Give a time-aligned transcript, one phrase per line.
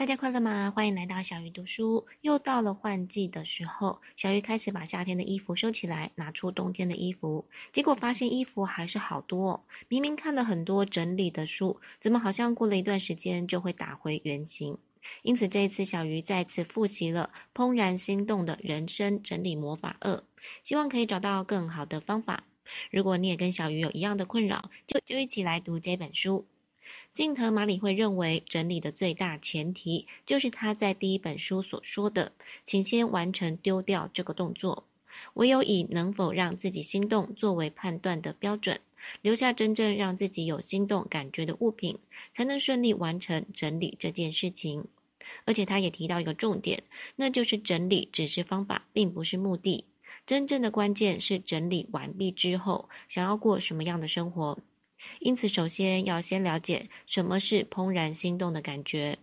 [0.00, 0.72] 大家快乐吗？
[0.74, 2.06] 欢迎来到小鱼读书。
[2.22, 7.44] 又到了换季的时候，小鱼开始把夏天的衣服收起来，拿出冬天的衣服。
[7.70, 9.62] 结果发现衣服还是好多。
[9.88, 14.78] 明明看了很多整理的书，怎么好像过了一段时间就会打回原形？
[15.20, 20.14] 因此这一次，小鱼再次复习了《怦然心动的人生整理魔法二》，
[20.62, 22.44] 希望可以找到更好的方法。
[22.90, 26.46] 如果你也跟小鱼有一样的困扰，就就一起来读这本书。
[27.12, 32.30] 近藤麻里会认为，整理的最大前提就是他在第一本书所说的
[32.62, 34.84] ：“请先完成丢掉这个动作。
[35.34, 38.80] 唯有以能否让自己心动作为判断的标准，
[39.22, 41.98] 留下真正让自己有心动感觉的物品，
[42.32, 44.84] 才能顺利完成整理这件事情。”
[45.44, 46.84] 而且他也提到一个重点，
[47.16, 49.84] 那就是整理只是方法，并不是目的。
[50.26, 54.58] 真正的关键是整理完毕之后，想要过什么样的生活。
[55.20, 59.18] 因此，首先要先了解什么是怦然心动的感觉。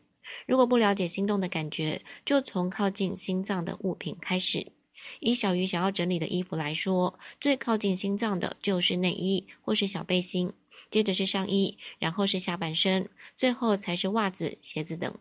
[0.46, 4.72] 如果不了解心动的感觉，就从靠近心脏的物品开始。
[5.20, 10.52] 以小鱼想要整理的衣服来说，最靠近心脏的就是内衣或是小背心，
[10.92, 15.14] 接着是上衣，然后是下半身，最后才是袜子、鞋子等。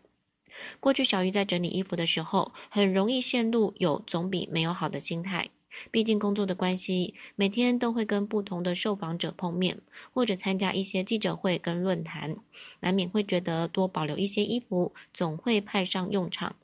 [0.79, 5.49] 过去小鱼在整理衣服的时候，很容易陷入有总比没有好的心态。
[5.91, 9.79] 毕竟工作的关系，每天都会跟不同的受访者碰面，
[10.13, 12.37] 或者参加一些记者会跟论坛，
[12.79, 16.55] 难免会觉得多保留一些衣服总会派上用场。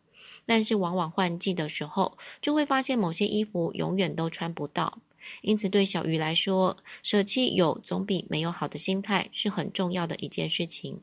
[0.46, 5.00] 但是往往换季的时候，就会发现某些衣服永远都穿不到。
[5.42, 11.00] 因此对小鱼来说，舍弃有总比没有好的心态是很重要的一件事情。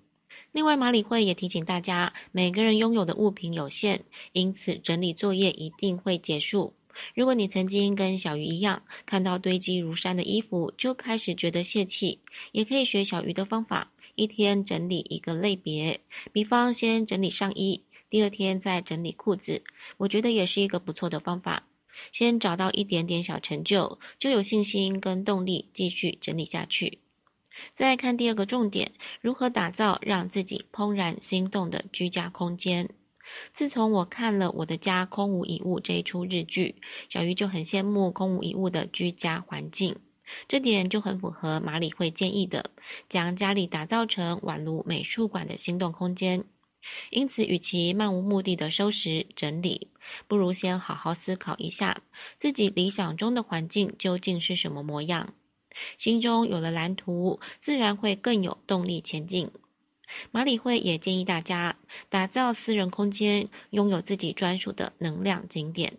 [0.53, 6.75] 另外，马里会也提醒大家，每个人拥有的物品有限，因此整理作业一定会结束。
[7.15, 12.21] 如果你曾经跟小鱼一样，看到堆积如山的衣服就开始觉得泄气，
[12.53, 16.01] 也可以学小鱼的方法，一天整理一个类别，
[16.33, 19.63] 比方先整理上衣，第二天再整理裤子，
[19.99, 21.65] 我觉得也是一个不错的方法。
[22.13, 26.99] 先找到一点点小成就，就有信心跟动力继续整理下去。
[27.75, 32.89] 再看第二个重点，如何打造让自己怦然心动的居家空间。
[33.53, 36.77] 自从我看了《我的家空无一物》这一出日剧，
[37.09, 39.97] 小鱼就很羡慕空无一物的居家环境，
[40.49, 42.71] 这点就很符合马里会建议的，
[43.09, 46.45] 将家里打造成宛如美术馆的心动空间。
[47.11, 49.89] 因此，与其漫无目的的收拾整理，
[50.27, 52.03] 不如先好好思考一下
[52.39, 55.35] 自己理想中的环境究竟是什么模样。
[55.99, 59.51] 心中有了蓝图，自然会更有动力前进。
[60.31, 61.77] 马里会也建议大家
[62.09, 65.99] 打造私人空间，拥有自己专属的能量景点。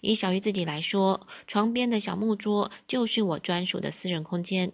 [0.00, 4.72] 以小鱼自己来说，床边的小木桌就是我专属的私人空间。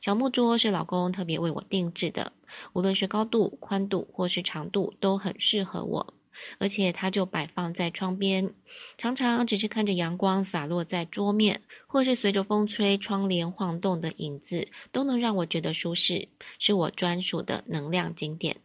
[0.00, 2.32] 小木桌是老公特别为我定制的，
[2.72, 6.14] 无论是高度、宽度或是长度，都很适合我。
[6.58, 8.52] 而且它就摆放在窗边，
[8.96, 18.56] 常常只是看着阳光洒落在桌面，或是随着风吹窗帘晃动的影子，都能让我觉得舒适，是我专属的能量景点。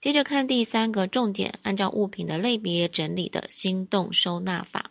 [0.00, 4.90] 接着看第三个重点，按照物品的类别整理的心动收纳法。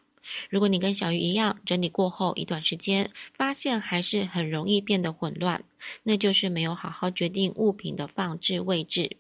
[0.50, 5.64] 如果你跟小鱼一样，整理过后一段时间，发现还是很容易变得混乱，
[6.02, 9.18] 那就是没有好好决定物品的放置位置。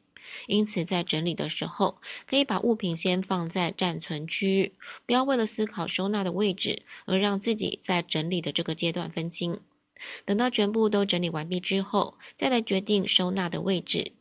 [0.47, 1.97] 因此，在整理的时候，
[2.27, 4.73] 可以把物品先放在暂存区，
[5.05, 9.59] 不要为了思考收纳的位置，而让自己在整理的这个阶段分心。
[10.25, 14.11] 等到全部都整理完毕之后，再来决定收纳的位置。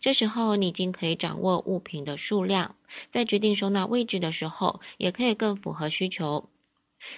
[0.00, 2.76] 这时候，你已经可以掌握物品的数量，
[3.10, 6.48] 在决定收纳位置的时候，也可以更符合需求。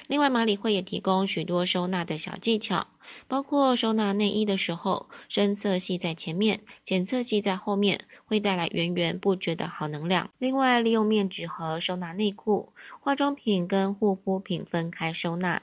[0.08, 2.88] 另外，马里会也提供许多收纳的小技巧。
[3.28, 10.30] 包括收纳内衣的时候，深色系在前面，浅色系在后面，会带来源源不绝的好能量。
[10.38, 15.62] 另外，利用面纸盒收纳内裤，化妆品跟护肤品分开收纳，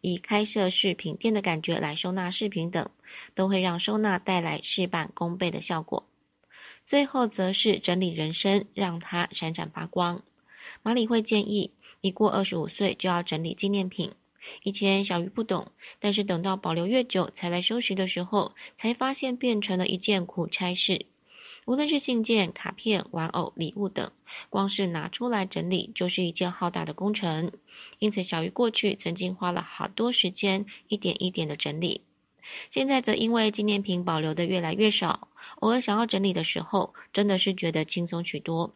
[0.00, 2.88] 以开设饰品店的感觉来收纳饰品等，
[3.34, 6.06] 都会让收纳带来事半功倍的效果。
[6.84, 10.22] 最后，则是整理人生，让它闪闪发光。
[10.82, 14.12] 马里会建议，一过二十五岁就要整理纪念品。
[14.64, 15.68] 以前小鱼不懂，
[16.00, 21.06] 但是等到保留越久才来收拾的时候，才发现变成了一件苦差事。
[21.64, 24.10] 无论是信件、卡片、玩偶、礼物等，
[24.50, 27.52] 光是拿出来整理就是一件浩大的工程。
[28.00, 32.00] 因此，小鱼过去曾经花了好多时间，一点一点的整理。
[32.68, 35.28] 现在则因为纪念品保留的越来越少，
[35.60, 38.74] 偶尔想要整理的时候，真的是觉得轻松许多。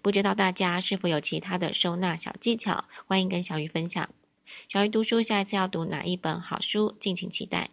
[0.00, 2.84] 不知道大家是否有其他的收纳小技巧？
[3.06, 4.08] 欢迎跟小鱼分享。
[4.68, 6.96] 小鱼读书，下一次要读哪一本好书？
[6.98, 7.70] 敬请期待。